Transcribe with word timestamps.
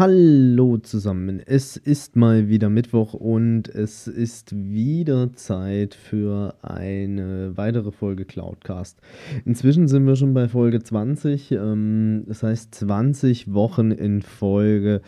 Hallo 0.00 0.78
zusammen, 0.78 1.42
es 1.44 1.76
ist 1.76 2.16
mal 2.16 2.48
wieder 2.48 2.70
Mittwoch 2.70 3.12
und 3.12 3.68
es 3.68 4.06
ist 4.08 4.50
wieder 4.56 5.34
Zeit 5.34 5.94
für 5.94 6.54
eine 6.62 7.54
weitere 7.58 7.92
Folge 7.92 8.24
Cloudcast. 8.24 8.98
Inzwischen 9.44 9.88
sind 9.88 10.06
wir 10.06 10.16
schon 10.16 10.32
bei 10.32 10.48
Folge 10.48 10.82
20, 10.82 11.52
ähm, 11.52 12.24
das 12.26 12.42
heißt 12.42 12.74
20 12.76 13.52
Wochen 13.52 13.90
in 13.90 14.22
Folge 14.22 15.02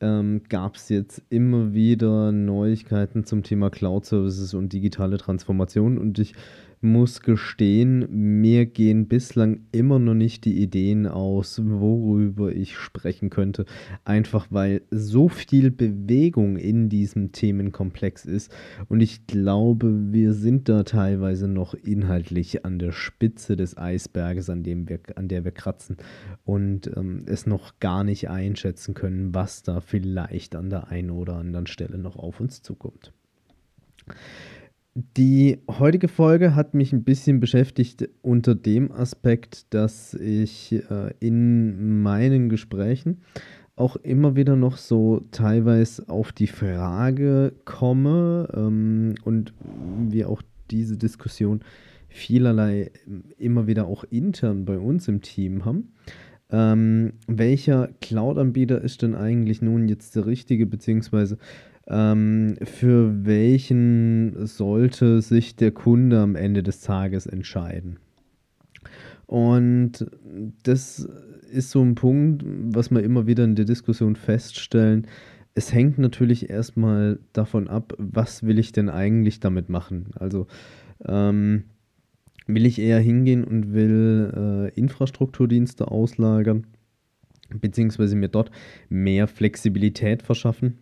ähm, 0.00 0.42
gab 0.48 0.76
es 0.76 0.90
jetzt 0.90 1.22
immer 1.28 1.72
wieder 1.72 2.30
Neuigkeiten 2.30 3.24
zum 3.24 3.42
Thema 3.42 3.70
Cloud 3.70 4.04
Services 4.04 4.54
und 4.54 4.72
digitale 4.72 5.18
Transformation 5.18 5.98
und 5.98 6.20
ich 6.20 6.34
muss 6.80 7.22
gestehen, 7.22 8.06
mir 8.40 8.66
gehen 8.66 9.08
bislang 9.08 9.60
immer 9.72 9.98
noch 9.98 10.14
nicht 10.14 10.44
die 10.44 10.62
Ideen 10.62 11.06
aus, 11.06 11.60
worüber 11.64 12.52
ich 12.52 12.76
sprechen 12.76 13.30
könnte. 13.30 13.64
Einfach 14.04 14.46
weil 14.50 14.82
so 14.90 15.28
viel 15.28 15.70
Bewegung 15.70 16.56
in 16.56 16.88
diesem 16.88 17.32
Themenkomplex 17.32 18.24
ist. 18.24 18.54
Und 18.88 19.00
ich 19.00 19.26
glaube, 19.26 20.12
wir 20.12 20.32
sind 20.32 20.68
da 20.68 20.82
teilweise 20.82 21.48
noch 21.48 21.74
inhaltlich 21.74 22.64
an 22.64 22.78
der 22.78 22.92
Spitze 22.92 23.56
des 23.56 23.76
Eisberges, 23.76 24.50
an, 24.50 24.62
dem 24.62 24.88
wir, 24.88 25.00
an 25.16 25.28
der 25.28 25.44
wir 25.44 25.52
kratzen. 25.52 25.96
Und 26.44 26.90
ähm, 26.96 27.24
es 27.26 27.46
noch 27.46 27.78
gar 27.80 28.04
nicht 28.04 28.28
einschätzen 28.28 28.94
können, 28.94 29.34
was 29.34 29.62
da 29.62 29.80
vielleicht 29.80 30.54
an 30.54 30.70
der 30.70 30.88
einen 30.88 31.10
oder 31.10 31.36
anderen 31.36 31.66
Stelle 31.66 31.98
noch 31.98 32.16
auf 32.16 32.40
uns 32.40 32.62
zukommt. 32.62 33.12
Die 34.98 35.58
heutige 35.68 36.08
Folge 36.08 36.54
hat 36.54 36.72
mich 36.72 36.90
ein 36.94 37.04
bisschen 37.04 37.38
beschäftigt 37.38 38.08
unter 38.22 38.54
dem 38.54 38.90
Aspekt, 38.90 39.74
dass 39.74 40.14
ich 40.14 40.72
äh, 40.72 41.12
in 41.20 42.00
meinen 42.00 42.48
Gesprächen 42.48 43.20
auch 43.74 43.96
immer 43.96 44.36
wieder 44.36 44.56
noch 44.56 44.78
so 44.78 45.20
teilweise 45.32 46.08
auf 46.08 46.32
die 46.32 46.46
Frage 46.46 47.52
komme 47.66 48.48
ähm, 48.56 49.16
und 49.22 49.52
wir 50.08 50.30
auch 50.30 50.40
diese 50.70 50.96
Diskussion 50.96 51.60
vielerlei 52.08 52.90
immer 53.36 53.66
wieder 53.66 53.88
auch 53.88 54.02
intern 54.04 54.64
bei 54.64 54.78
uns 54.78 55.08
im 55.08 55.20
Team 55.20 55.66
haben. 55.66 55.92
Ähm, 56.48 57.12
welcher 57.26 57.90
Cloud-Anbieter 58.00 58.80
ist 58.80 59.02
denn 59.02 59.14
eigentlich 59.14 59.60
nun 59.60 59.88
jetzt 59.88 60.16
der 60.16 60.24
richtige, 60.24 60.64
beziehungsweise 60.64 61.36
ähm, 61.88 62.56
für 62.62 63.24
welchen 63.24 64.46
sollte 64.46 65.20
sich 65.20 65.56
der 65.56 65.70
Kunde 65.70 66.20
am 66.20 66.34
Ende 66.36 66.62
des 66.62 66.80
Tages 66.80 67.26
entscheiden. 67.26 67.98
Und 69.26 70.06
das 70.62 71.08
ist 71.50 71.70
so 71.70 71.82
ein 71.82 71.94
Punkt, 71.94 72.44
was 72.46 72.90
wir 72.90 73.02
immer 73.02 73.26
wieder 73.26 73.44
in 73.44 73.54
der 73.54 73.64
Diskussion 73.64 74.16
feststellen. 74.16 75.06
Es 75.54 75.72
hängt 75.72 75.98
natürlich 75.98 76.50
erstmal 76.50 77.18
davon 77.32 77.68
ab, 77.68 77.94
was 77.98 78.42
will 78.42 78.58
ich 78.58 78.72
denn 78.72 78.88
eigentlich 78.88 79.40
damit 79.40 79.68
machen. 79.68 80.10
Also 80.14 80.46
ähm, 81.04 81.64
will 82.46 82.66
ich 82.66 82.78
eher 82.80 83.00
hingehen 83.00 83.42
und 83.42 83.72
will 83.72 84.32
äh, 84.74 84.78
Infrastrukturdienste 84.78 85.88
auslagern, 85.88 86.66
beziehungsweise 87.48 88.16
mir 88.16 88.28
dort 88.28 88.50
mehr 88.88 89.26
Flexibilität 89.28 90.22
verschaffen 90.22 90.78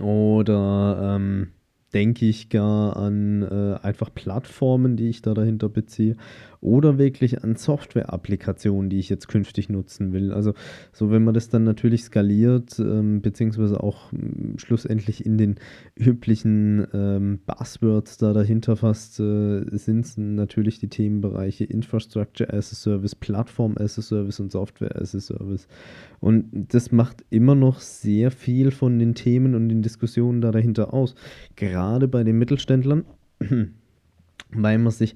oder 0.00 1.16
ähm, 1.16 1.52
denke 1.94 2.26
ich 2.26 2.50
gar 2.50 2.96
an 2.96 3.42
äh, 3.42 3.78
einfach 3.82 4.12
Plattformen, 4.14 4.96
die 4.96 5.08
ich 5.08 5.22
da 5.22 5.34
dahinter 5.34 5.68
beziehe 5.68 6.16
oder 6.60 6.98
wirklich 6.98 7.44
an 7.44 7.54
Software-Applikationen, 7.54 8.90
die 8.90 8.98
ich 8.98 9.08
jetzt 9.08 9.28
künftig 9.28 9.68
nutzen 9.68 10.12
will. 10.12 10.32
Also 10.32 10.54
so, 10.92 11.10
wenn 11.10 11.22
man 11.22 11.34
das 11.34 11.48
dann 11.48 11.64
natürlich 11.64 12.02
skaliert, 12.04 12.78
ähm, 12.80 13.22
beziehungsweise 13.22 13.80
auch 13.80 14.12
ähm, 14.12 14.54
schlussendlich 14.58 15.24
in 15.24 15.38
den 15.38 15.56
üblichen 15.94 16.86
ähm, 16.92 17.38
Buzzwords 17.46 18.18
da 18.18 18.32
dahinter 18.32 18.76
fasst, 18.76 19.20
äh, 19.20 19.64
sind 19.70 20.18
natürlich 20.18 20.80
die 20.80 20.88
Themenbereiche 20.88 21.64
Infrastructure 21.64 22.52
as 22.52 22.72
a 22.72 22.74
Service, 22.74 23.14
Plattform 23.14 23.76
as 23.78 23.98
a 23.98 24.02
Service 24.02 24.40
und 24.40 24.50
Software 24.50 25.00
as 25.00 25.14
a 25.14 25.20
Service. 25.20 25.68
Und 26.20 26.48
das 26.74 26.90
macht 26.90 27.24
immer 27.30 27.54
noch 27.54 27.78
sehr 27.78 28.32
viel 28.32 28.72
von 28.72 28.98
den 28.98 29.14
Themen 29.14 29.54
und 29.54 29.68
den 29.68 29.82
Diskussionen 29.82 30.40
da 30.40 30.50
dahinter 30.50 30.92
aus. 30.92 31.14
Gerade 31.54 31.77
bei 32.08 32.24
den 32.24 32.38
Mittelständlern, 32.38 33.04
weil 34.50 34.78
man 34.78 34.92
sich 34.92 35.14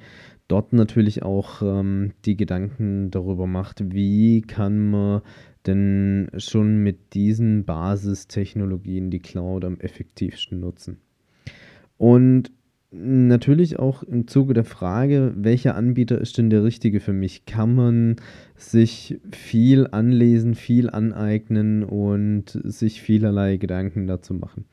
dort 0.48 0.72
natürlich 0.72 1.22
auch 1.22 1.62
ähm, 1.62 2.12
die 2.24 2.36
Gedanken 2.36 3.10
darüber 3.10 3.46
macht, 3.46 3.92
wie 3.92 4.42
kann 4.42 4.90
man 4.90 5.22
denn 5.66 6.30
schon 6.36 6.78
mit 6.78 7.14
diesen 7.14 7.64
Basistechnologien 7.64 9.10
die 9.10 9.20
Cloud 9.20 9.64
am 9.64 9.78
effektivsten 9.78 10.60
nutzen. 10.60 10.98
Und 11.96 12.50
natürlich 12.90 13.78
auch 13.78 14.02
im 14.02 14.26
Zuge 14.26 14.54
der 14.54 14.64
Frage, 14.64 15.32
welcher 15.36 15.76
Anbieter 15.76 16.20
ist 16.20 16.36
denn 16.36 16.50
der 16.50 16.64
richtige 16.64 17.00
für 17.00 17.12
mich? 17.12 17.46
Kann 17.46 17.74
man 17.74 18.16
sich 18.56 19.18
viel 19.30 19.86
anlesen, 19.90 20.54
viel 20.54 20.90
aneignen 20.90 21.84
und 21.84 22.58
sich 22.64 23.00
vielerlei 23.00 23.56
Gedanken 23.56 24.06
dazu 24.06 24.34
machen? 24.34 24.66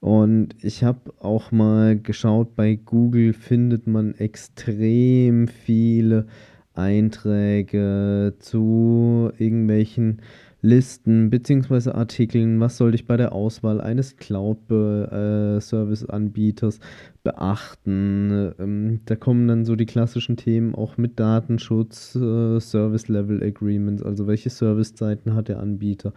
Und 0.00 0.56
ich 0.62 0.82
habe 0.82 1.12
auch 1.20 1.52
mal 1.52 1.98
geschaut, 1.98 2.56
bei 2.56 2.74
Google 2.74 3.34
findet 3.34 3.86
man 3.86 4.14
extrem 4.14 5.46
viele 5.46 6.26
Einträge 6.72 8.34
zu 8.38 9.30
irgendwelchen 9.38 10.22
Listen 10.62 11.30
bzw. 11.30 11.92
Artikeln, 11.92 12.60
was 12.60 12.76
sollte 12.76 12.94
ich 12.94 13.06
bei 13.06 13.16
der 13.16 13.32
Auswahl 13.32 13.80
eines 13.80 14.16
Cloud-Service-Anbieters 14.16 16.76
äh, 16.78 16.80
beachten. 17.22 18.52
Ähm, 18.58 19.00
da 19.06 19.16
kommen 19.16 19.48
dann 19.48 19.64
so 19.64 19.74
die 19.74 19.86
klassischen 19.86 20.36
Themen 20.36 20.74
auch 20.74 20.98
mit 20.98 21.18
Datenschutz, 21.18 22.14
äh, 22.14 22.60
Service-Level-Agreements, 22.60 24.02
also 24.02 24.26
welche 24.26 24.50
Servicezeiten 24.50 25.34
hat 25.34 25.48
der 25.48 25.60
Anbieter, 25.60 26.12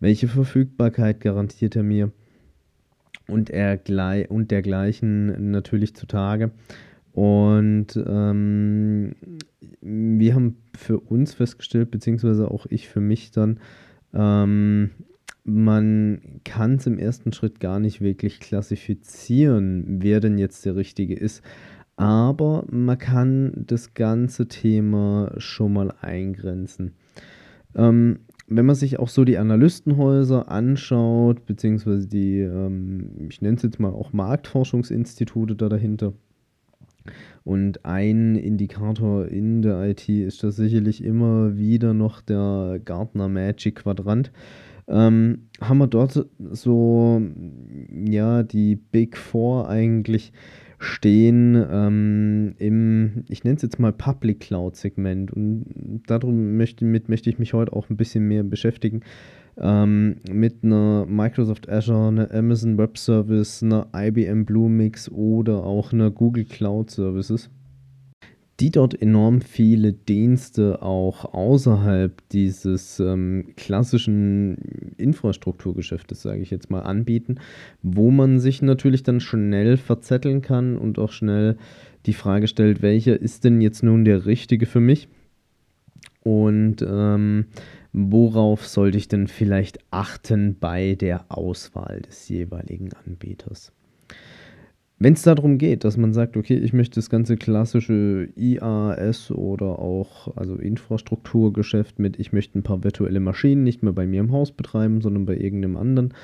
welche 0.00 0.26
Verfügbarkeit 0.26 1.20
garantiert 1.20 1.76
er 1.76 1.84
mir 1.84 2.10
und, 3.28 3.50
er, 3.50 3.80
und 4.30 4.50
dergleichen 4.50 5.50
natürlich 5.50 5.94
zutage. 5.94 6.50
Und 7.12 7.96
ähm, 7.96 9.14
wir 9.80 10.34
haben 10.34 10.56
für 10.76 10.98
uns 10.98 11.34
festgestellt, 11.34 11.90
beziehungsweise 11.90 12.50
auch 12.50 12.66
ich 12.66 12.88
für 12.88 13.00
mich 13.00 13.30
dann, 13.30 13.60
ähm, 14.12 14.90
man 15.44 16.40
kann 16.44 16.76
es 16.76 16.86
im 16.86 16.98
ersten 16.98 17.32
Schritt 17.32 17.60
gar 17.60 17.78
nicht 17.78 18.00
wirklich 18.00 18.40
klassifizieren, 18.40 20.02
wer 20.02 20.20
denn 20.20 20.38
jetzt 20.38 20.64
der 20.64 20.74
Richtige 20.74 21.14
ist. 21.14 21.42
Aber 21.96 22.64
man 22.68 22.98
kann 22.98 23.52
das 23.54 23.94
ganze 23.94 24.48
Thema 24.48 25.32
schon 25.36 25.74
mal 25.74 25.94
eingrenzen. 26.00 26.94
Ähm, 27.76 28.20
wenn 28.46 28.66
man 28.66 28.76
sich 28.76 28.98
auch 28.98 29.08
so 29.08 29.24
die 29.24 29.38
Analystenhäuser 29.38 30.50
anschaut, 30.50 31.46
beziehungsweise 31.46 32.06
die, 32.06 32.40
ähm, 32.40 33.28
ich 33.28 33.40
nenne 33.40 33.56
es 33.56 33.62
jetzt 33.62 33.80
mal 33.80 33.92
auch 33.92 34.12
Marktforschungsinstitute 34.12 35.56
da 35.56 35.68
dahinter, 35.68 36.12
und 37.44 37.84
ein 37.84 38.36
Indikator 38.36 39.26
in 39.26 39.60
der 39.60 39.82
IT 39.90 40.08
ist 40.08 40.42
da 40.42 40.50
sicherlich 40.50 41.04
immer 41.04 41.56
wieder 41.58 41.92
noch 41.92 42.22
der 42.22 42.80
Gartner 42.82 43.28
Magic 43.28 43.76
Quadrant. 43.76 44.32
Ähm, 44.86 45.48
haben 45.60 45.78
wir 45.78 45.86
dort 45.86 46.26
so, 46.38 47.22
ja, 47.90 48.42
die 48.42 48.76
Big 48.76 49.16
Four 49.16 49.68
eigentlich 49.68 50.32
stehen 50.78 51.54
ähm, 51.70 52.54
im, 52.58 53.24
ich 53.28 53.44
nenne 53.44 53.56
es 53.56 53.62
jetzt 53.62 53.78
mal 53.78 53.92
Public 53.92 54.40
Cloud 54.40 54.76
Segment 54.76 55.32
und 55.32 56.02
darum 56.06 56.56
möchte, 56.56 56.84
mit 56.84 57.08
möchte 57.08 57.30
ich 57.30 57.38
mich 57.38 57.54
heute 57.54 57.72
auch 57.72 57.90
ein 57.90 57.96
bisschen 57.96 58.26
mehr 58.26 58.42
beschäftigen. 58.42 59.00
Ähm, 59.56 60.16
mit 60.28 60.64
einer 60.64 61.06
Microsoft 61.06 61.68
Azure, 61.68 62.08
einer 62.08 62.34
Amazon 62.34 62.76
Web 62.76 62.98
Service, 62.98 63.62
einer 63.62 63.86
IBM 63.94 64.44
Bluemix 64.44 65.08
oder 65.10 65.64
auch 65.64 65.92
einer 65.92 66.10
Google 66.10 66.44
Cloud 66.44 66.90
Services. 66.90 67.50
Die 68.60 68.70
dort 68.70 69.00
enorm 69.00 69.40
viele 69.40 69.92
Dienste 69.92 70.80
auch 70.80 71.34
außerhalb 71.34 72.22
dieses 72.28 73.00
ähm, 73.00 73.52
klassischen 73.56 74.94
Infrastrukturgeschäftes, 74.96 76.22
sage 76.22 76.40
ich 76.40 76.50
jetzt 76.50 76.70
mal, 76.70 76.82
anbieten, 76.82 77.40
wo 77.82 78.10
man 78.10 78.38
sich 78.38 78.62
natürlich 78.62 79.02
dann 79.02 79.20
schnell 79.20 79.76
verzetteln 79.76 80.40
kann 80.40 80.76
und 80.78 80.98
auch 80.98 81.10
schnell 81.10 81.56
die 82.06 82.12
Frage 82.12 82.46
stellt, 82.46 82.82
welcher 82.82 83.20
ist 83.20 83.44
denn 83.44 83.60
jetzt 83.60 83.82
nun 83.82 84.04
der 84.04 84.26
richtige 84.26 84.66
für 84.66 84.80
mich? 84.80 85.08
Und 86.22 86.76
ähm, 86.82 87.46
worauf 87.92 88.66
sollte 88.66 88.98
ich 88.98 89.08
denn 89.08 89.26
vielleicht 89.26 89.78
achten 89.90 90.56
bei 90.58 90.94
der 90.94 91.26
Auswahl 91.28 92.02
des 92.02 92.28
jeweiligen 92.28 92.90
Anbieters? 93.04 93.72
Wenn 94.98 95.14
es 95.14 95.22
darum 95.22 95.58
geht, 95.58 95.84
dass 95.84 95.96
man 95.96 96.12
sagt, 96.12 96.36
okay, 96.36 96.56
ich 96.56 96.72
möchte 96.72 96.94
das 96.94 97.10
ganze 97.10 97.36
klassische 97.36 98.28
IaaS 98.36 99.32
oder 99.32 99.80
auch 99.80 100.36
also 100.36 100.54
Infrastrukturgeschäft 100.54 101.98
mit, 101.98 102.18
ich 102.20 102.32
möchte 102.32 102.58
ein 102.58 102.62
paar 102.62 102.84
virtuelle 102.84 103.20
Maschinen 103.20 103.64
nicht 103.64 103.82
mehr 103.82 103.92
bei 103.92 104.06
mir 104.06 104.20
im 104.20 104.30
Haus 104.30 104.52
betreiben, 104.52 105.00
sondern 105.00 105.26
bei 105.26 105.36
irgendeinem 105.36 105.76
anderen, 105.76 106.14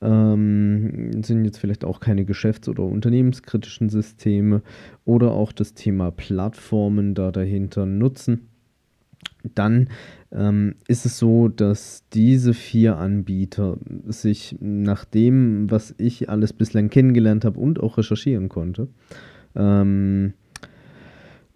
ähm, 0.00 1.22
sind 1.22 1.44
jetzt 1.44 1.58
vielleicht 1.58 1.84
auch 1.84 1.98
keine 1.98 2.24
geschäfts- 2.24 2.68
oder 2.68 2.84
unternehmenskritischen 2.84 3.88
Systeme 3.88 4.62
oder 5.04 5.32
auch 5.32 5.50
das 5.50 5.74
Thema 5.74 6.12
Plattformen 6.12 7.14
da 7.14 7.32
dahinter 7.32 7.86
nutzen 7.86 8.51
dann 9.54 9.88
ähm, 10.30 10.76
ist 10.88 11.04
es 11.04 11.18
so, 11.18 11.48
dass 11.48 12.04
diese 12.12 12.54
vier 12.54 12.96
Anbieter 12.96 13.76
sich 14.06 14.56
nach 14.60 15.04
dem, 15.04 15.70
was 15.70 15.94
ich 15.98 16.28
alles 16.28 16.52
bislang 16.52 16.90
kennengelernt 16.90 17.44
habe 17.44 17.58
und 17.58 17.80
auch 17.80 17.98
recherchieren 17.98 18.48
konnte, 18.48 18.88
ähm, 19.54 20.32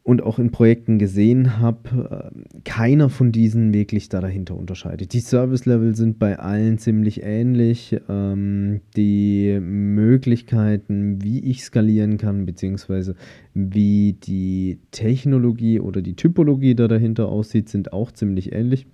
und 0.06 0.22
auch 0.22 0.38
in 0.38 0.52
Projekten 0.52 1.00
gesehen 1.00 1.58
habe, 1.58 2.30
äh, 2.32 2.60
keiner 2.62 3.08
von 3.10 3.32
diesen 3.32 3.74
wirklich 3.74 4.08
da 4.08 4.20
dahinter 4.20 4.54
unterscheidet. 4.54 5.12
Die 5.12 5.18
Service-Level 5.18 5.96
sind 5.96 6.20
bei 6.20 6.38
allen 6.38 6.78
ziemlich 6.78 7.24
ähnlich. 7.24 7.96
Ähm, 8.08 8.82
die 8.96 9.58
Möglichkeiten, 9.60 11.24
wie 11.24 11.40
ich 11.40 11.64
skalieren 11.64 12.18
kann, 12.18 12.46
beziehungsweise 12.46 13.16
wie 13.52 14.12
die 14.12 14.78
Technologie 14.92 15.80
oder 15.80 16.02
die 16.02 16.14
Typologie 16.14 16.76
da 16.76 16.86
dahinter 16.86 17.26
aussieht, 17.26 17.68
sind 17.68 17.92
auch 17.92 18.12
ziemlich 18.12 18.52
ähnlich. 18.52 18.86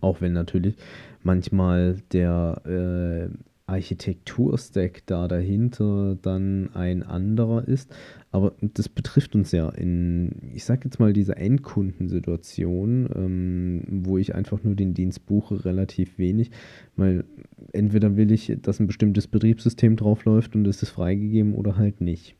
Auch 0.00 0.22
wenn 0.22 0.32
natürlich 0.32 0.76
manchmal 1.22 1.96
der 2.12 2.62
äh, 2.64 3.36
Architekturstack 3.66 5.02
da 5.06 5.26
dahinter 5.26 6.16
dann 6.22 6.70
ein 6.74 7.02
anderer 7.02 7.66
ist. 7.66 7.92
Aber 8.30 8.54
das 8.60 8.88
betrifft 8.88 9.34
uns 9.34 9.50
ja 9.50 9.68
in, 9.70 10.30
ich 10.54 10.64
sag 10.64 10.84
jetzt 10.84 11.00
mal, 11.00 11.12
dieser 11.12 11.36
Endkundensituation, 11.36 13.08
ähm, 13.14 13.82
wo 14.04 14.18
ich 14.18 14.34
einfach 14.34 14.62
nur 14.62 14.76
den 14.76 14.94
Dienst 14.94 15.26
buche, 15.26 15.64
relativ 15.64 16.16
wenig. 16.16 16.52
Weil 16.94 17.24
entweder 17.72 18.16
will 18.16 18.30
ich, 18.30 18.56
dass 18.62 18.78
ein 18.78 18.86
bestimmtes 18.86 19.26
Betriebssystem 19.26 19.96
draufläuft 19.96 20.54
und 20.54 20.66
es 20.66 20.82
ist 20.82 20.90
freigegeben 20.90 21.54
oder 21.54 21.76
halt 21.76 22.00
nicht. 22.00 22.36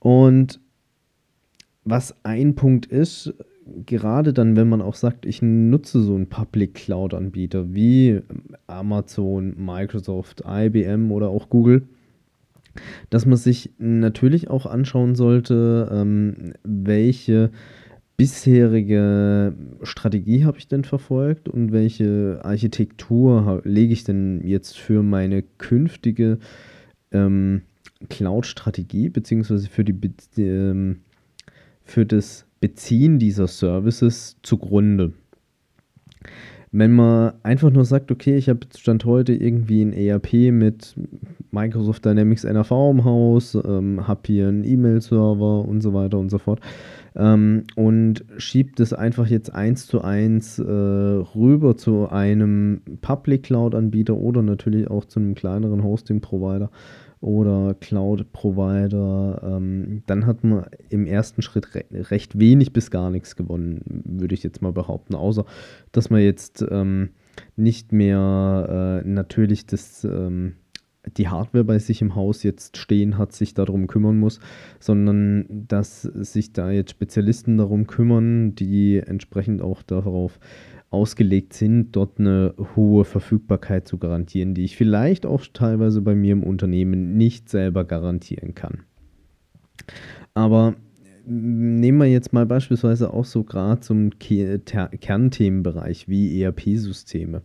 Und 0.00 0.60
was 1.84 2.14
ein 2.24 2.56
Punkt 2.56 2.86
ist, 2.86 3.34
gerade 3.86 4.32
dann, 4.32 4.56
wenn 4.56 4.68
man 4.68 4.82
auch 4.82 4.94
sagt, 4.94 5.26
ich 5.26 5.42
nutze 5.42 6.00
so 6.00 6.14
einen 6.14 6.28
Public 6.28 6.74
Cloud 6.74 7.14
Anbieter 7.14 7.74
wie 7.74 8.20
Amazon, 8.66 9.54
Microsoft, 9.56 10.42
IBM 10.46 11.10
oder 11.10 11.28
auch 11.28 11.48
Google, 11.48 11.82
dass 13.10 13.26
man 13.26 13.36
sich 13.36 13.70
natürlich 13.78 14.50
auch 14.50 14.66
anschauen 14.66 15.14
sollte, 15.14 15.88
ähm, 15.92 16.54
welche 16.62 17.50
bisherige 18.16 19.54
Strategie 19.82 20.44
habe 20.44 20.58
ich 20.58 20.68
denn 20.68 20.84
verfolgt 20.84 21.48
und 21.48 21.72
welche 21.72 22.40
Architektur 22.44 23.62
lege 23.64 23.92
ich 23.92 24.04
denn 24.04 24.40
jetzt 24.44 24.78
für 24.78 25.02
meine 25.02 25.42
künftige 25.42 26.38
ähm, 27.10 27.62
Cloud-Strategie 28.08 29.08
beziehungsweise 29.08 29.68
für 29.68 29.84
die 29.84 29.96
ähm, 30.38 31.00
für 31.84 32.06
das 32.06 32.46
Beziehen 32.64 33.18
dieser 33.18 33.46
Services 33.46 34.38
zugrunde. 34.42 35.12
Wenn 36.72 36.92
man 36.92 37.34
einfach 37.42 37.70
nur 37.70 37.84
sagt, 37.84 38.10
okay, 38.10 38.38
ich 38.38 38.48
habe 38.48 38.60
Stand 38.74 39.04
heute 39.04 39.34
irgendwie 39.34 39.82
ein 39.82 39.92
ERP 39.92 40.50
mit 40.50 40.94
Microsoft 41.50 42.06
Dynamics 42.06 42.44
NRV 42.44 42.70
im 42.90 43.04
Haus, 43.04 43.54
ähm, 43.54 44.08
habe 44.08 44.22
hier 44.24 44.48
einen 44.48 44.64
E-Mail-Server 44.64 45.68
und 45.68 45.82
so 45.82 45.92
weiter 45.92 46.18
und 46.18 46.30
so 46.30 46.38
fort 46.38 46.60
ähm, 47.16 47.64
und 47.76 48.24
schiebt 48.38 48.80
es 48.80 48.94
einfach 48.94 49.26
jetzt 49.26 49.54
eins 49.54 49.86
zu 49.86 50.00
eins 50.00 50.58
äh, 50.58 50.62
rüber 50.64 51.76
zu 51.76 52.08
einem 52.08 52.80
Public 53.02 53.42
Cloud-Anbieter 53.42 54.16
oder 54.16 54.40
natürlich 54.40 54.88
auch 54.88 55.04
zu 55.04 55.20
einem 55.20 55.34
kleineren 55.34 55.84
Hosting-Provider 55.84 56.70
oder 57.24 57.74
Cloud-Provider, 57.80 59.40
ähm, 59.42 60.02
dann 60.06 60.26
hat 60.26 60.44
man 60.44 60.66
im 60.90 61.06
ersten 61.06 61.40
Schritt 61.40 61.74
re 61.74 61.84
recht 61.90 62.38
wenig 62.38 62.74
bis 62.74 62.90
gar 62.90 63.08
nichts 63.10 63.34
gewonnen, 63.34 63.80
würde 64.04 64.34
ich 64.34 64.42
jetzt 64.42 64.60
mal 64.60 64.72
behaupten. 64.72 65.14
Außer, 65.14 65.46
dass 65.90 66.10
man 66.10 66.20
jetzt 66.20 66.62
ähm, 66.70 67.10
nicht 67.56 67.92
mehr 67.92 69.02
äh, 69.02 69.08
natürlich 69.08 69.64
das, 69.64 70.04
ähm, 70.04 70.56
die 71.16 71.28
Hardware 71.28 71.64
bei 71.64 71.78
sich 71.78 72.02
im 72.02 72.14
Haus 72.14 72.42
jetzt 72.42 72.76
stehen 72.76 73.16
hat, 73.16 73.32
sich 73.32 73.54
darum 73.54 73.86
kümmern 73.86 74.18
muss, 74.18 74.38
sondern 74.78 75.46
dass 75.48 76.02
sich 76.02 76.52
da 76.52 76.70
jetzt 76.70 76.90
Spezialisten 76.90 77.56
darum 77.56 77.86
kümmern, 77.86 78.54
die 78.54 78.98
entsprechend 78.98 79.62
auch 79.62 79.82
darauf 79.82 80.38
ausgelegt 80.94 81.52
sind, 81.52 81.92
dort 81.92 82.18
eine 82.18 82.54
hohe 82.74 83.04
Verfügbarkeit 83.04 83.86
zu 83.86 83.98
garantieren, 83.98 84.54
die 84.54 84.64
ich 84.64 84.76
vielleicht 84.76 85.26
auch 85.26 85.42
teilweise 85.52 86.00
bei 86.00 86.14
mir 86.14 86.32
im 86.32 86.42
Unternehmen 86.42 87.16
nicht 87.16 87.48
selber 87.48 87.84
garantieren 87.84 88.54
kann. 88.54 88.84
Aber 90.32 90.76
nehmen 91.26 91.98
wir 91.98 92.06
jetzt 92.06 92.32
mal 92.32 92.46
beispielsweise 92.46 93.12
auch 93.12 93.24
so 93.24 93.44
gerade 93.44 93.80
zum 93.80 94.10
Kernthemenbereich 94.18 96.08
wie 96.08 96.42
ERP-Systeme. 96.42 97.42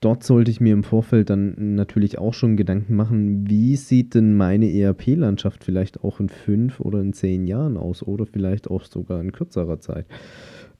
Dort 0.00 0.24
sollte 0.24 0.50
ich 0.50 0.60
mir 0.60 0.74
im 0.74 0.82
Vorfeld 0.82 1.30
dann 1.30 1.74
natürlich 1.74 2.18
auch 2.18 2.34
schon 2.34 2.58
Gedanken 2.58 2.96
machen, 2.96 3.48
wie 3.48 3.76
sieht 3.76 4.14
denn 4.14 4.36
meine 4.36 4.70
ERP-Landschaft 4.70 5.64
vielleicht 5.64 6.04
auch 6.04 6.20
in 6.20 6.28
fünf 6.28 6.80
oder 6.80 7.00
in 7.00 7.14
zehn 7.14 7.46
Jahren 7.46 7.78
aus 7.78 8.02
oder 8.02 8.26
vielleicht 8.26 8.70
auch 8.70 8.84
sogar 8.84 9.20
in 9.20 9.32
kürzerer 9.32 9.80
Zeit. 9.80 10.06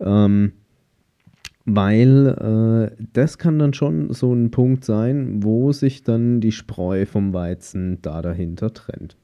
Ähm, 0.00 0.52
weil 1.66 2.28
äh, 2.28 2.90
das 3.12 3.38
kann 3.38 3.58
dann 3.58 3.74
schon 3.74 4.12
so 4.12 4.32
ein 4.32 4.52
Punkt 4.52 4.84
sein, 4.84 5.42
wo 5.42 5.72
sich 5.72 6.04
dann 6.04 6.40
die 6.40 6.52
Spreu 6.52 7.06
vom 7.06 7.34
Weizen 7.34 7.98
da 8.02 8.22
dahinter 8.22 8.72
trennt. 8.72 9.16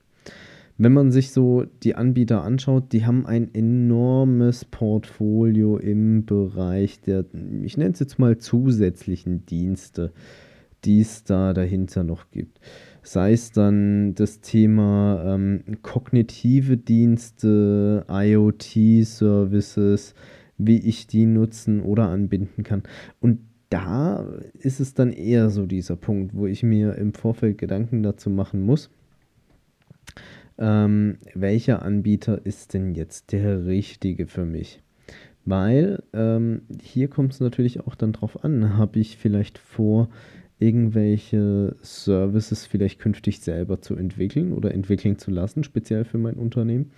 Wenn 0.76 0.92
man 0.92 1.12
sich 1.12 1.30
so 1.30 1.64
die 1.84 1.94
Anbieter 1.94 2.42
anschaut, 2.42 2.92
die 2.92 3.06
haben 3.06 3.26
ein 3.26 3.54
enormes 3.54 4.64
Portfolio 4.64 5.76
im 5.76 6.26
Bereich 6.26 7.00
der, 7.00 7.26
ich 7.62 7.76
nenne 7.76 7.92
es 7.92 8.00
jetzt 8.00 8.18
mal 8.18 8.38
zusätzlichen 8.38 9.46
Dienste, 9.46 10.10
die 10.84 11.00
es 11.00 11.22
da 11.22 11.52
dahinter 11.52 12.02
noch 12.02 12.32
gibt. 12.32 12.58
Sei 13.04 13.32
es 13.32 13.52
dann 13.52 14.16
das 14.16 14.40
Thema 14.40 15.22
ähm, 15.24 15.62
kognitive 15.82 16.76
Dienste, 16.76 18.04
IoT-Services, 18.08 20.14
wie 20.66 20.78
ich 20.78 21.06
die 21.06 21.26
nutzen 21.26 21.80
oder 21.80 22.08
anbinden 22.08 22.64
kann. 22.64 22.82
Und 23.20 23.40
da 23.70 24.26
ist 24.58 24.80
es 24.80 24.94
dann 24.94 25.12
eher 25.12 25.48
so 25.48 25.66
dieser 25.66 25.96
Punkt, 25.96 26.34
wo 26.34 26.46
ich 26.46 26.62
mir 26.62 26.96
im 26.96 27.14
Vorfeld 27.14 27.58
Gedanken 27.58 28.02
dazu 28.02 28.28
machen 28.28 28.62
muss, 28.62 28.90
ähm, 30.58 31.16
welcher 31.34 31.82
Anbieter 31.82 32.44
ist 32.44 32.74
denn 32.74 32.94
jetzt 32.94 33.32
der 33.32 33.64
richtige 33.64 34.26
für 34.26 34.44
mich? 34.44 34.82
Weil 35.44 36.02
ähm, 36.12 36.62
hier 36.80 37.08
kommt 37.08 37.32
es 37.32 37.40
natürlich 37.40 37.80
auch 37.80 37.94
dann 37.94 38.12
drauf 38.12 38.44
an, 38.44 38.76
habe 38.76 39.00
ich 39.00 39.16
vielleicht 39.16 39.58
vor, 39.58 40.08
irgendwelche 40.62 41.74
Services 41.82 42.64
vielleicht 42.66 43.00
künftig 43.00 43.40
selber 43.40 43.80
zu 43.80 43.96
entwickeln 43.96 44.52
oder 44.52 44.72
entwickeln 44.72 45.18
zu 45.18 45.32
lassen, 45.32 45.64
speziell 45.64 46.04
für 46.04 46.18
mein 46.18 46.36
Unternehmen? 46.36 46.92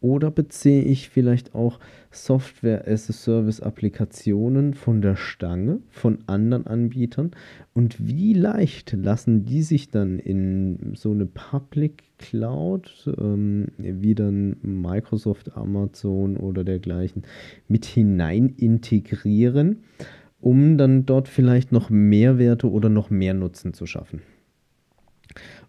Oder 0.00 0.30
beziehe 0.30 0.82
ich 0.82 1.10
vielleicht 1.10 1.54
auch 1.54 1.78
Software-as-a-Service-Applikationen 2.10 4.72
von 4.72 5.02
der 5.02 5.16
Stange, 5.16 5.80
von 5.90 6.20
anderen 6.26 6.66
Anbietern? 6.66 7.32
Und 7.74 8.06
wie 8.06 8.32
leicht 8.32 8.94
lassen 8.94 9.44
die 9.44 9.62
sich 9.62 9.90
dann 9.90 10.18
in 10.18 10.94
so 10.96 11.10
eine 11.10 11.26
Public 11.26 12.04
Cloud, 12.18 13.12
ähm, 13.18 13.66
wie 13.78 14.14
dann 14.14 14.56
Microsoft, 14.62 15.54
Amazon 15.56 16.38
oder 16.38 16.64
dergleichen, 16.64 17.24
mit 17.68 17.84
hinein 17.84 18.54
integrieren? 18.56 19.80
Um 20.40 20.78
dann 20.78 21.06
dort 21.06 21.28
vielleicht 21.28 21.72
noch 21.72 21.90
Mehrwerte 21.90 22.70
oder 22.70 22.88
noch 22.88 23.10
mehr 23.10 23.34
Nutzen 23.34 23.74
zu 23.74 23.86
schaffen. 23.86 24.22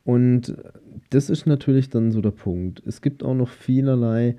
Und 0.03 0.55
das 1.09 1.29
ist 1.29 1.45
natürlich 1.45 1.89
dann 1.89 2.11
so 2.11 2.21
der 2.21 2.31
Punkt. 2.31 2.81
Es 2.85 3.01
gibt 3.01 3.23
auch 3.23 3.35
noch 3.35 3.49
vielerlei 3.49 4.35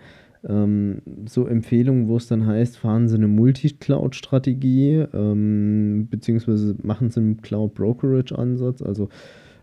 ähm, 0.48 1.02
so 1.26 1.46
Empfehlungen, 1.46 2.08
wo 2.08 2.16
es 2.16 2.26
dann 2.26 2.46
heißt, 2.46 2.78
fahren 2.78 3.08
Sie 3.08 3.16
eine 3.16 3.28
Multi-Cloud-Strategie, 3.28 5.06
ähm, 5.12 6.08
beziehungsweise 6.10 6.74
machen 6.82 7.10
Sie 7.10 7.20
einen 7.20 7.40
Cloud-Brokerage-Ansatz, 7.40 8.82
also 8.82 9.08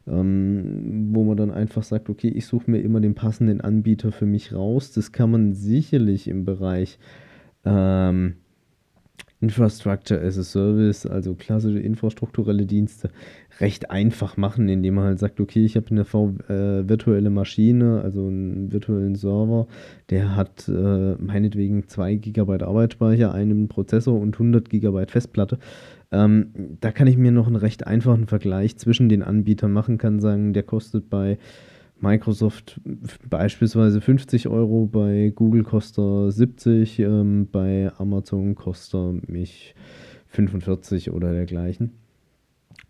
ähm, 0.07 1.09
wo 1.11 1.23
man 1.23 1.37
dann 1.37 1.51
einfach 1.51 1.83
sagt, 1.83 2.09
okay, 2.09 2.29
ich 2.29 2.45
suche 2.45 2.71
mir 2.71 2.79
immer 2.79 3.01
den 3.01 3.15
passenden 3.15 3.61
Anbieter 3.61 4.11
für 4.11 4.25
mich 4.25 4.53
raus. 4.53 4.91
Das 4.91 5.11
kann 5.11 5.31
man 5.31 5.53
sicherlich 5.53 6.27
im 6.27 6.45
Bereich 6.45 6.97
ähm, 7.65 8.35
Infrastructure 9.41 10.19
as 10.19 10.37
a 10.37 10.43
Service, 10.43 11.05
also 11.05 11.33
klassische 11.33 11.79
infrastrukturelle 11.79 12.65
Dienste, 12.65 13.09
recht 13.59 13.89
einfach 13.89 14.35
machen, 14.35 14.67
indem 14.67 14.95
man 14.95 15.05
halt 15.05 15.19
sagt, 15.19 15.39
okay, 15.39 15.63
ich 15.63 15.77
habe 15.77 15.91
eine 15.91 16.03
v 16.03 16.35
äh, 16.49 16.87
virtuelle 16.87 17.29
Maschine, 17.29 18.01
also 18.01 18.27
einen 18.27 18.71
virtuellen 18.73 19.15
Server, 19.15 19.67
der 20.09 20.35
hat 20.35 20.67
äh, 20.67 21.15
meinetwegen 21.15 21.87
2 21.87 22.15
GB 22.15 22.63
Arbeitsspeicher, 22.63 23.33
einen 23.33 23.69
Prozessor 23.69 24.19
und 24.19 24.35
100 24.35 24.69
GB 24.69 25.05
Festplatte. 25.07 25.57
Ähm, 26.11 26.77
da 26.81 26.91
kann 26.91 27.07
ich 27.07 27.17
mir 27.17 27.31
noch 27.31 27.47
einen 27.47 27.55
recht 27.55 27.87
einfachen 27.87 28.27
Vergleich 28.27 28.77
zwischen 28.77 29.07
den 29.07 29.23
Anbietern 29.23 29.71
machen, 29.71 29.97
kann 29.97 30.19
sagen, 30.19 30.53
der 30.53 30.63
kostet 30.63 31.09
bei 31.09 31.37
Microsoft 32.01 32.79
beispielsweise 33.29 34.01
50 34.01 34.47
Euro, 34.47 34.85
bei 34.85 35.31
Google 35.35 35.63
kostet 35.63 35.99
er 35.99 36.31
70, 36.31 36.99
ähm, 36.99 37.47
bei 37.51 37.91
Amazon 37.97 38.55
kostet 38.55 39.27
mich 39.29 39.75
45 40.27 41.11
oder 41.11 41.31
dergleichen. 41.31 41.93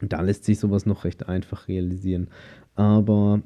Da 0.02 0.22
lässt 0.22 0.46
sich 0.46 0.60
sowas 0.60 0.86
noch 0.86 1.04
recht 1.04 1.28
einfach 1.28 1.68
realisieren. 1.68 2.28
Aber 2.76 3.42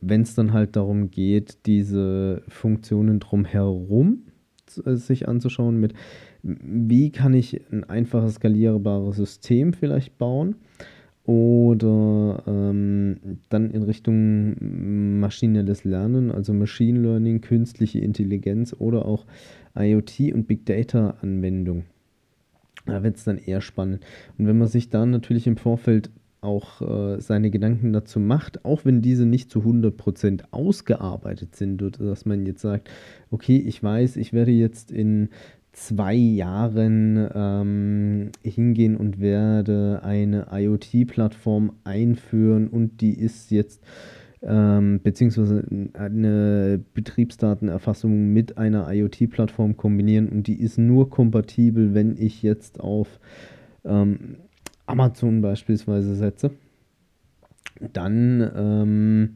wenn 0.00 0.22
es 0.22 0.34
dann 0.34 0.52
halt 0.52 0.76
darum 0.76 1.10
geht, 1.10 1.66
diese 1.66 2.42
Funktionen 2.48 3.20
drumherum 3.20 4.24
äh, 4.84 4.94
sich 4.94 5.28
anzuschauen, 5.28 5.78
mit 5.78 5.94
wie 6.42 7.10
kann 7.10 7.32
ich 7.32 7.62
ein 7.72 7.84
einfaches 7.84 8.34
skalierbares 8.34 9.16
System 9.16 9.72
vielleicht 9.72 10.18
bauen, 10.18 10.56
oder 11.24 12.42
ähm, 12.46 13.16
dann 13.48 13.70
in 13.70 13.82
Richtung 13.82 15.20
maschinelles 15.20 15.84
Lernen, 15.84 16.30
also 16.30 16.52
Machine 16.52 17.00
Learning, 17.00 17.40
künstliche 17.40 18.00
Intelligenz 18.00 18.74
oder 18.78 19.06
auch 19.06 19.24
IoT 19.74 20.32
und 20.34 20.46
Big 20.46 20.66
Data 20.66 21.16
Anwendung. 21.22 21.84
Da 22.86 23.02
wird 23.02 23.16
es 23.16 23.24
dann 23.24 23.38
eher 23.38 23.62
spannend. 23.62 24.04
Und 24.36 24.46
wenn 24.46 24.58
man 24.58 24.68
sich 24.68 24.90
dann 24.90 25.10
natürlich 25.10 25.46
im 25.46 25.56
Vorfeld 25.56 26.10
auch 26.42 26.82
äh, 26.82 27.20
seine 27.20 27.50
Gedanken 27.50 27.94
dazu 27.94 28.20
macht, 28.20 28.66
auch 28.66 28.84
wenn 28.84 29.00
diese 29.00 29.24
nicht 29.24 29.50
zu 29.50 29.60
100% 29.60 30.42
ausgearbeitet 30.50 31.56
sind, 31.56 31.78
dass 31.98 32.26
man 32.26 32.44
jetzt 32.44 32.60
sagt, 32.60 32.90
okay, 33.30 33.56
ich 33.56 33.82
weiß, 33.82 34.16
ich 34.16 34.34
werde 34.34 34.50
jetzt 34.50 34.92
in 34.92 35.30
zwei 35.74 36.14
Jahren 36.14 37.28
ähm, 37.34 38.30
hingehen 38.42 38.96
und 38.96 39.20
werde 39.20 40.00
eine 40.02 40.46
IoT-Plattform 40.50 41.72
einführen 41.84 42.68
und 42.68 43.00
die 43.00 43.18
ist 43.18 43.50
jetzt 43.50 43.82
ähm, 44.42 45.00
beziehungsweise 45.02 45.64
eine 45.94 46.80
Betriebsdatenerfassung 46.94 48.32
mit 48.32 48.56
einer 48.56 48.90
IoT-Plattform 48.90 49.76
kombinieren 49.76 50.28
und 50.28 50.46
die 50.46 50.60
ist 50.60 50.78
nur 50.78 51.10
kompatibel, 51.10 51.92
wenn 51.92 52.16
ich 52.16 52.42
jetzt 52.42 52.80
auf 52.80 53.18
ähm, 53.84 54.36
Amazon 54.86 55.40
beispielsweise 55.40 56.14
setze. 56.14 56.52
Dann 57.92 58.50
ähm, 58.54 59.34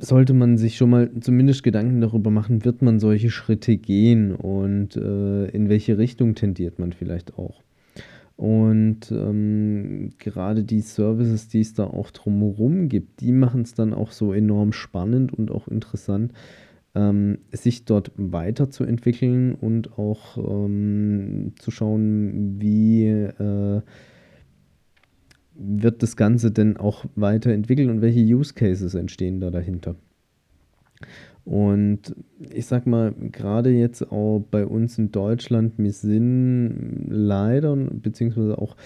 sollte 0.00 0.34
man 0.34 0.58
sich 0.58 0.76
schon 0.76 0.90
mal 0.90 1.10
zumindest 1.20 1.62
Gedanken 1.62 2.00
darüber 2.00 2.30
machen, 2.30 2.64
wird 2.64 2.82
man 2.82 2.98
solche 2.98 3.30
Schritte 3.30 3.76
gehen 3.76 4.34
und 4.34 4.96
äh, 4.96 5.46
in 5.46 5.68
welche 5.68 5.98
Richtung 5.98 6.34
tendiert 6.34 6.78
man 6.78 6.92
vielleicht 6.92 7.38
auch. 7.38 7.62
Und 8.36 9.12
ähm, 9.12 10.12
gerade 10.18 10.64
die 10.64 10.80
Services, 10.80 11.48
die 11.48 11.60
es 11.60 11.74
da 11.74 11.84
auch 11.84 12.10
drumherum 12.10 12.88
gibt, 12.88 13.20
die 13.20 13.32
machen 13.32 13.62
es 13.62 13.74
dann 13.74 13.92
auch 13.92 14.12
so 14.12 14.32
enorm 14.32 14.72
spannend 14.72 15.34
und 15.34 15.50
auch 15.50 15.68
interessant, 15.68 16.32
ähm, 16.94 17.38
sich 17.52 17.84
dort 17.84 18.12
weiterzuentwickeln 18.16 19.54
und 19.54 19.98
auch 19.98 20.38
ähm, 20.38 21.52
zu 21.58 21.70
schauen, 21.70 22.56
wie 22.58 23.04
äh, 23.08 23.82
wird 25.60 26.02
das 26.02 26.16
Ganze 26.16 26.50
denn 26.50 26.76
auch 26.76 27.04
weiterentwickelt 27.16 27.90
und 27.90 28.00
welche 28.00 28.20
Use 28.20 28.54
Cases 28.54 28.94
entstehen 28.94 29.40
da 29.40 29.50
dahinter? 29.50 29.94
Und 31.44 32.14
ich 32.38 32.66
sag 32.66 32.86
mal, 32.86 33.12
gerade 33.12 33.70
jetzt 33.70 34.10
auch 34.10 34.40
bei 34.50 34.66
uns 34.66 34.98
in 34.98 35.10
Deutschland, 35.10 35.74
wir 35.78 35.92
sind 35.92 37.06
leider, 37.08 37.76
beziehungsweise 37.76 38.58
auch 38.58 38.76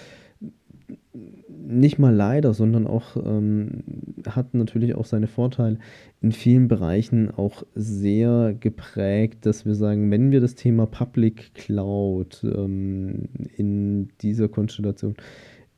nicht 1.67 1.99
mal 1.99 2.15
leider, 2.15 2.53
sondern 2.53 2.87
auch 2.87 3.17
ähm, 3.17 3.83
hat 4.27 4.55
natürlich 4.55 4.95
auch 4.95 5.05
seine 5.05 5.27
Vorteile 5.27 5.79
in 6.21 6.33
vielen 6.33 6.69
Bereichen 6.69 7.31
auch 7.31 7.65
sehr 7.75 8.55
geprägt, 8.59 9.47
dass 9.47 9.65
wir 9.65 9.75
sagen, 9.75 10.11
wenn 10.11 10.31
wir 10.31 10.41
das 10.41 10.55
Thema 10.55 10.87
Public 10.87 11.55
Cloud 11.55 12.45
ähm, 12.45 13.29
in 13.57 14.09
dieser 14.21 14.49
Konstellation 14.49 15.15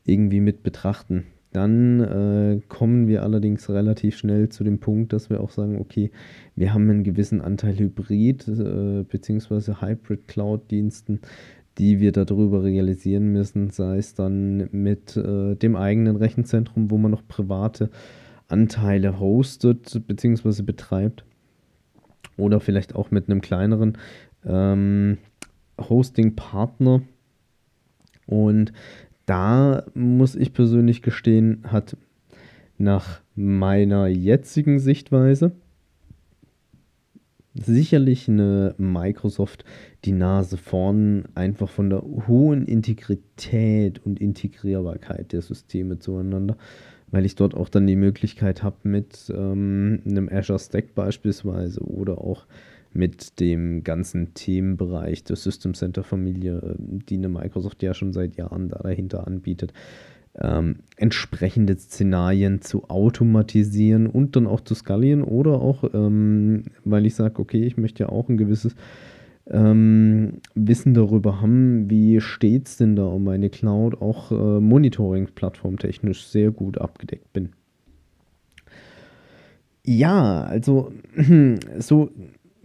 irgendwie 0.07 0.39
mit 0.39 0.63
betrachten. 0.63 1.25
Dann 1.53 2.01
äh, 2.01 2.61
kommen 2.67 3.07
wir 3.07 3.23
allerdings 3.23 3.69
relativ 3.69 4.17
schnell 4.17 4.49
zu 4.49 4.63
dem 4.63 4.79
Punkt, 4.79 5.13
dass 5.13 5.29
wir 5.29 5.41
auch 5.41 5.49
sagen, 5.49 5.79
okay, 5.79 6.11
wir 6.55 6.73
haben 6.73 6.89
einen 6.89 7.03
gewissen 7.03 7.41
Anteil 7.41 7.77
Hybrid 7.77 8.47
äh, 8.47 9.03
bzw. 9.03 9.75
Hybrid 9.81 10.27
Cloud-Diensten, 10.27 11.21
die 11.77 11.99
wir 11.99 12.11
darüber 12.11 12.63
realisieren 12.63 13.31
müssen, 13.31 13.69
sei 13.69 13.97
es 13.97 14.13
dann 14.13 14.69
mit 14.71 15.15
äh, 15.15 15.55
dem 15.55 15.75
eigenen 15.75 16.15
Rechenzentrum, 16.15 16.91
wo 16.91 16.97
man 16.97 17.11
noch 17.11 17.27
private 17.27 17.89
Anteile 18.47 19.19
hostet 19.19 20.01
bzw. 20.07 20.63
betreibt 20.63 21.23
oder 22.37 22.59
vielleicht 22.59 22.95
auch 22.95 23.09
mit 23.11 23.29
einem 23.29 23.41
kleineren 23.41 23.97
ähm, 24.45 25.17
Hosting-Partner. 25.79 27.01
Und 28.25 28.73
da 29.27 29.83
muss 29.93 30.35
ich 30.35 30.53
persönlich 30.53 31.03
gestehen, 31.03 31.63
hat 31.67 31.95
nach 32.79 33.21
meiner 33.35 34.07
jetzigen 34.07 34.79
Sichtweise 34.79 35.51
sicherlich 37.53 38.29
eine 38.29 38.75
Microsoft 38.77 39.65
die 40.05 40.11
Nase 40.11 40.57
vorn, 40.57 41.25
einfach 41.35 41.69
von 41.69 41.89
der 41.89 42.03
hohen 42.27 42.65
Integrität 42.65 43.99
und 44.05 44.21
Integrierbarkeit 44.21 45.33
der 45.33 45.41
Systeme 45.41 45.99
zueinander, 45.99 46.55
weil 47.09 47.25
ich 47.25 47.35
dort 47.35 47.55
auch 47.55 47.69
dann 47.69 47.87
die 47.87 47.95
Möglichkeit 47.95 48.63
habe, 48.63 48.77
mit 48.83 49.31
ähm, 49.35 50.01
einem 50.05 50.29
Azure 50.29 50.59
Stack 50.59 50.95
beispielsweise 50.95 51.81
oder 51.81 52.19
auch 52.19 52.45
mit 52.97 53.39
dem 53.39 53.83
ganzen 53.83 54.33
Themenbereich 54.33 55.23
der 55.23 55.35
System 55.35 55.73
Center 55.73 56.03
Familie, 56.03 56.75
die 56.77 57.17
eine 57.17 57.29
Microsoft 57.29 57.83
ja 57.83 57.93
schon 57.93 58.11
seit 58.11 58.35
Jahren 58.35 58.69
da 58.69 58.79
dahinter 58.79 59.27
anbietet, 59.27 59.73
ähm, 60.39 60.77
entsprechende 60.97 61.77
Szenarien 61.77 62.61
zu 62.61 62.89
automatisieren 62.89 64.07
und 64.07 64.35
dann 64.35 64.47
auch 64.47 64.61
zu 64.61 64.75
skalieren 64.75 65.23
oder 65.23 65.61
auch, 65.61 65.83
ähm, 65.93 66.63
weil 66.83 67.05
ich 67.05 67.15
sage, 67.15 67.39
okay, 67.39 67.63
ich 67.63 67.77
möchte 67.77 68.03
ja 68.03 68.09
auch 68.09 68.29
ein 68.29 68.37
gewisses 68.37 68.75
ähm, 69.49 70.41
Wissen 70.55 70.93
darüber 70.93 71.41
haben, 71.41 71.89
wie 71.89 72.19
steht 72.19 72.67
es 72.67 72.77
denn 72.77 72.95
da 72.95 73.05
um 73.05 73.23
meine 73.23 73.49
Cloud, 73.49 74.01
auch 74.01 74.31
äh, 74.31 74.59
Monitoring-Plattform 74.59 75.77
technisch 75.77 76.25
sehr 76.27 76.51
gut 76.51 76.77
abgedeckt 76.77 77.31
bin. 77.33 77.49
Ja, 79.85 80.43
also 80.43 80.91
so 81.79 82.11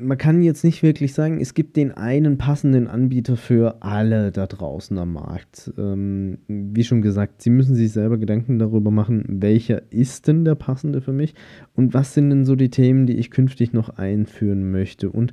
man 0.02 0.18
kann 0.18 0.42
jetzt 0.42 0.64
nicht 0.64 0.82
wirklich 0.82 1.14
sagen, 1.14 1.40
es 1.40 1.54
gibt 1.54 1.76
den 1.76 1.92
einen 1.92 2.38
passenden 2.38 2.88
Anbieter 2.88 3.36
für 3.36 3.82
alle 3.82 4.32
da 4.32 4.46
draußen 4.46 4.96
am 4.98 5.14
Markt. 5.14 5.72
Ähm, 5.78 6.38
wie 6.48 6.84
schon 6.84 7.02
gesagt, 7.02 7.42
Sie 7.42 7.50
müssen 7.50 7.74
sich 7.74 7.92
selber 7.92 8.18
Gedanken 8.18 8.58
darüber 8.58 8.90
machen, 8.90 9.24
welcher 9.28 9.82
ist 9.92 10.28
denn 10.28 10.44
der 10.44 10.54
passende 10.54 11.00
für 11.00 11.12
mich 11.12 11.34
und 11.74 11.94
was 11.94 12.14
sind 12.14 12.30
denn 12.30 12.44
so 12.44 12.56
die 12.56 12.70
Themen, 12.70 13.06
die 13.06 13.16
ich 13.16 13.30
künftig 13.30 13.72
noch 13.72 13.90
einführen 13.90 14.70
möchte. 14.70 15.10
Und 15.10 15.32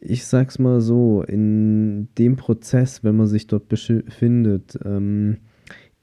ich 0.00 0.26
sag's 0.26 0.58
mal 0.58 0.80
so, 0.80 1.22
in 1.22 2.08
dem 2.18 2.36
Prozess, 2.36 3.04
wenn 3.04 3.16
man 3.16 3.26
sich 3.26 3.46
dort 3.46 3.68
befindet, 3.68 4.78
ähm, 4.84 5.38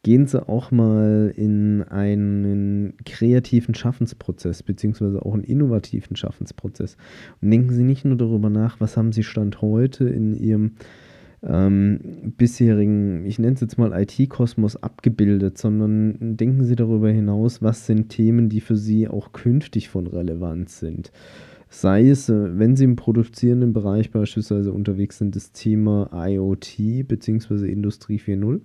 gehen 0.03 0.25
Sie 0.25 0.47
auch 0.47 0.71
mal 0.71 1.31
in 1.35 1.83
einen 1.83 2.93
kreativen 3.05 3.75
Schaffensprozess, 3.75 4.63
beziehungsweise 4.63 5.23
auch 5.23 5.33
einen 5.33 5.43
innovativen 5.43 6.15
Schaffensprozess. 6.15 6.97
Und 7.41 7.51
denken 7.51 7.71
Sie 7.71 7.83
nicht 7.83 8.05
nur 8.05 8.17
darüber 8.17 8.49
nach, 8.49 8.79
was 8.79 8.97
haben 8.97 9.11
Sie 9.11 9.23
Stand 9.23 9.61
heute 9.61 10.09
in 10.09 10.33
Ihrem 10.33 10.71
ähm, 11.43 12.33
bisherigen, 12.37 13.25
ich 13.25 13.39
nenne 13.39 13.53
es 13.53 13.61
jetzt 13.61 13.77
mal 13.77 13.99
IT-Kosmos 13.99 14.75
abgebildet, 14.75 15.57
sondern 15.57 16.37
denken 16.37 16.65
Sie 16.65 16.75
darüber 16.75 17.09
hinaus, 17.09 17.61
was 17.61 17.85
sind 17.87 18.09
Themen, 18.09 18.49
die 18.49 18.61
für 18.61 18.75
Sie 18.75 19.07
auch 19.07 19.31
künftig 19.31 19.89
von 19.89 20.07
Relevanz 20.07 20.79
sind. 20.79 21.11
Sei 21.69 22.09
es, 22.09 22.29
äh, 22.29 22.59
wenn 22.59 22.75
Sie 22.75 22.83
im 22.83 22.95
produzierenden 22.95 23.73
Bereich 23.73 24.11
beispielsweise 24.11 24.71
unterwegs 24.71 25.17
sind, 25.17 25.35
das 25.35 25.51
Thema 25.51 26.09
IoT 26.13 27.07
bzw. 27.07 27.71
Industrie 27.71 28.19
4.0. 28.19 28.61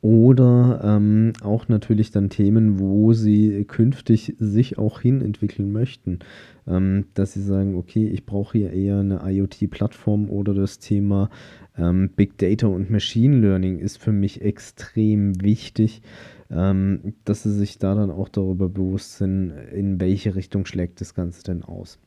Oder 0.00 0.80
ähm, 0.82 1.32
auch 1.42 1.68
natürlich 1.68 2.10
dann 2.10 2.30
Themen, 2.30 2.78
wo 2.78 3.12
sie 3.12 3.64
künftig 3.64 4.34
sich 4.38 4.78
auch 4.78 5.00
hin 5.00 5.20
entwickeln 5.20 5.72
möchten. 5.72 6.20
Ähm, 6.66 7.06
dass 7.14 7.32
sie 7.32 7.42
sagen, 7.42 7.76
okay, 7.76 8.06
ich 8.08 8.24
brauche 8.24 8.58
hier 8.58 8.72
eher 8.72 9.00
eine 9.00 9.20
IoT-Plattform 9.24 10.30
oder 10.30 10.54
das 10.54 10.78
Thema 10.78 11.28
ähm, 11.76 12.10
Big 12.16 12.38
Data 12.38 12.66
und 12.66 12.90
Machine 12.90 13.38
Learning 13.38 13.78
ist 13.78 13.98
für 13.98 14.12
mich 14.12 14.40
extrem 14.40 15.42
wichtig, 15.42 16.02
ähm, 16.50 17.14
dass 17.24 17.42
sie 17.42 17.52
sich 17.52 17.78
da 17.78 17.94
dann 17.94 18.10
auch 18.10 18.28
darüber 18.28 18.68
bewusst 18.68 19.18
sind, 19.18 19.52
in 19.72 20.00
welche 20.00 20.34
Richtung 20.34 20.64
schlägt 20.64 21.00
das 21.00 21.14
Ganze 21.14 21.42
denn 21.42 21.62
aus. 21.62 21.98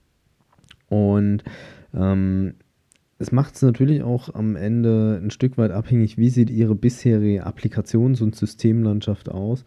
Und 0.89 1.43
ähm, 1.93 2.55
es 3.23 3.31
macht 3.31 3.55
es 3.55 3.61
natürlich 3.61 4.03
auch 4.03 4.33
am 4.35 4.57
Ende 4.57 5.19
ein 5.23 5.31
Stück 5.31 5.57
weit 5.57 5.71
abhängig, 5.71 6.17
wie 6.17 6.29
sieht 6.29 6.49
Ihre 6.49 6.75
bisherige 6.75 7.47
Applikations- 7.47 8.21
und 8.21 8.35
Systemlandschaft 8.35 9.29
aus. 9.29 9.63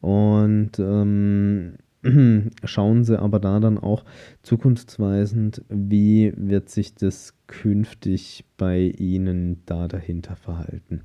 Und 0.00 0.72
ähm, 0.78 1.74
schauen 2.64 3.04
Sie 3.04 3.20
aber 3.20 3.40
da 3.40 3.60
dann 3.60 3.78
auch 3.78 4.04
zukunftsweisend, 4.42 5.62
wie 5.68 6.32
wird 6.36 6.70
sich 6.70 6.94
das 6.94 7.34
künftig 7.46 8.46
bei 8.56 8.80
Ihnen 8.80 9.62
da 9.66 9.86
dahinter 9.86 10.36
verhalten. 10.36 11.02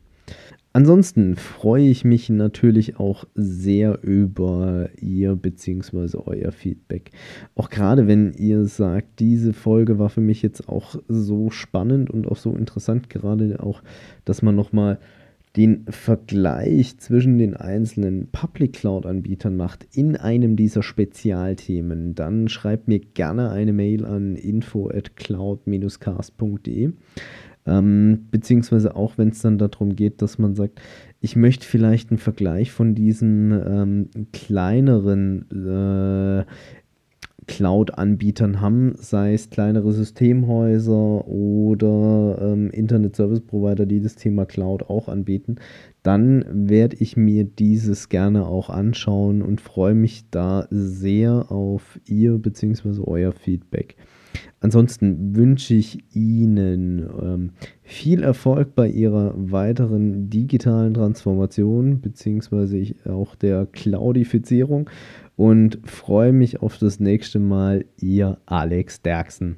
Ansonsten 0.80 1.36
freue 1.36 1.90
ich 1.90 2.06
mich 2.06 2.30
natürlich 2.30 3.02
auch 3.02 3.26
sehr 3.36 4.02
über 4.02 4.88
Ihr 5.02 5.36
bzw. 5.36 6.20
euer 6.26 6.54
Feedback. 6.54 7.12
Auch 7.54 7.70
gerade 7.70 8.08
wenn 8.08 8.32
ihr 8.38 8.64
sagt, 8.64 9.20
diese 9.20 9.52
Folge 9.52 10.00
war 10.00 10.08
für 10.08 10.22
mich 10.22 10.42
jetzt 10.42 10.70
auch 10.70 10.96
so 11.10 11.50
spannend 11.50 12.10
und 12.10 12.30
auch 12.30 12.38
so 12.38 12.54
interessant, 12.54 13.10
gerade 13.10 13.62
auch, 13.62 13.84
dass 14.24 14.42
man 14.42 14.56
nochmal 14.56 15.00
den 15.58 15.86
Vergleich 15.90 16.98
zwischen 16.98 17.38
den 17.38 17.58
einzelnen 17.58 18.30
Public 18.32 18.72
Cloud-Anbietern 18.72 19.58
macht 19.58 19.86
in 19.94 20.16
einem 20.16 20.56
dieser 20.56 20.82
Spezialthemen, 20.82 22.16
dann 22.16 22.48
schreibt 22.48 22.88
mir 22.88 23.00
gerne 23.00 23.50
eine 23.52 23.74
Mail 23.74 24.06
an 24.06 24.38
info 24.38 24.90
at 24.90 25.18
cloud-cast.de. 25.18 26.94
Ähm, 27.70 28.26
beziehungsweise 28.32 28.96
auch, 28.96 29.18
wenn 29.18 29.30
es 29.30 29.42
dann 29.42 29.60
darum 29.60 29.96
geht, 29.96 30.24
dass 30.24 30.40
man 30.40 30.56
sagt, 30.56 30.82
ich 31.22 31.36
möchte 31.36 31.68
vielleicht 31.68 32.10
einen 32.10 32.18
Vergleich 32.18 32.72
von 32.72 32.96
diesen 32.96 33.52
ähm, 33.52 34.10
kleineren 34.34 35.46
äh, 35.52 36.46
Cloud-Anbietern 37.46 38.62
haben, 38.62 38.94
sei 38.96 39.34
es 39.34 39.50
kleinere 39.50 39.92
Systemhäuser 39.92 41.28
oder 41.28 42.40
ähm, 42.42 42.70
Internet-Service-Provider, 42.72 43.86
die 43.86 44.02
das 44.02 44.16
Thema 44.16 44.46
Cloud 44.46 44.84
auch 44.84 45.08
anbieten, 45.08 45.56
dann 46.04 46.46
werde 46.52 46.98
ich 47.00 47.18
mir 47.18 47.44
dieses 47.44 48.10
gerne 48.10 48.46
auch 48.46 48.70
anschauen 48.70 49.42
und 49.42 49.62
freue 49.62 49.96
mich 49.96 50.30
da 50.32 50.68
sehr 50.70 51.52
auf 51.52 52.00
Ihr 52.06 52.38
bzw. 52.38 53.02
euer 53.04 53.32
Feedback. 53.32 53.96
Ansonsten 54.60 55.36
wünsche 55.36 55.74
ich 55.74 56.00
Ihnen 56.16 57.10
ähm, 57.22 57.52
viel 57.82 58.24
Erfolg 58.24 58.76
bei 58.76 58.88
Ihrer 58.88 59.34
weiteren 59.36 60.30
digitalen 60.30 60.94
Transformation 60.94 62.02
beziehungsweise 62.02 62.94
auch 63.06 63.36
der 63.36 63.66
Cloudifizierung 63.66 64.90
und 65.36 65.80
freue 65.86 66.34
mich 66.34 66.62
auf 66.62 66.78
das 66.78 67.00
nächste 67.00 67.40
Mal. 67.40 67.86
Ihr 68.00 68.38
Alex 68.46 69.02
Derksen. 69.02 69.58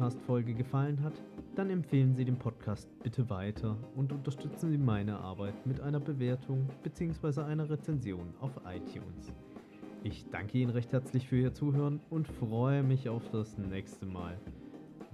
Podcast-Folge 0.00 0.54
gefallen 0.54 1.02
hat, 1.02 1.12
dann 1.56 1.68
empfehlen 1.68 2.14
Sie 2.14 2.24
den 2.24 2.38
Podcast 2.38 2.88
bitte 3.02 3.28
weiter 3.28 3.76
und 3.94 4.12
unterstützen 4.12 4.70
Sie 4.70 4.78
meine 4.78 5.18
Arbeit 5.18 5.66
mit 5.66 5.82
einer 5.82 6.00
Bewertung 6.00 6.66
bzw. 6.82 7.42
einer 7.42 7.68
Rezension 7.68 8.32
auf 8.40 8.52
iTunes. 8.64 9.30
Ich 10.02 10.24
danke 10.30 10.56
Ihnen 10.56 10.70
recht 10.70 10.94
herzlich 10.94 11.28
für 11.28 11.36
Ihr 11.36 11.52
Zuhören 11.52 12.00
und 12.08 12.26
freue 12.26 12.82
mich 12.82 13.10
auf 13.10 13.28
das 13.28 13.58
nächste 13.58 14.06
Mal. 14.06 14.40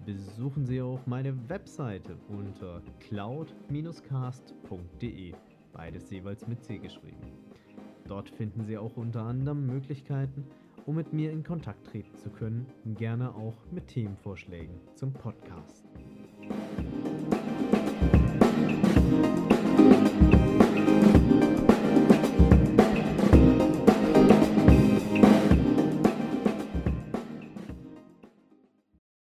Besuchen 0.04 0.64
Sie 0.64 0.80
auch 0.80 1.04
meine 1.04 1.36
Webseite 1.48 2.16
unter 2.28 2.80
cloud-cast.de, 3.00 5.34
beides 5.72 6.10
jeweils 6.10 6.46
mit 6.46 6.62
C 6.62 6.78
geschrieben. 6.78 7.32
Dort 8.06 8.30
finden 8.30 8.62
Sie 8.62 8.78
auch 8.78 8.96
unter 8.96 9.22
anderem 9.22 9.66
Möglichkeiten, 9.66 10.44
um 10.86 10.94
mit 10.94 11.12
mir 11.12 11.30
in 11.30 11.42
Kontakt 11.42 11.86
treten 11.86 12.16
zu 12.16 12.30
können, 12.30 12.66
gerne 12.96 13.34
auch 13.34 13.56
mit 13.70 13.88
Themenvorschlägen 13.88 14.80
zum 14.94 15.12
Podcast. 15.12 15.85